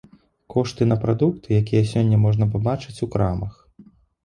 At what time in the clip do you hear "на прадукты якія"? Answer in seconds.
0.91-1.83